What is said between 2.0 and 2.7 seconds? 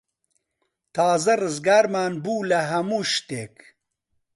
بوو لە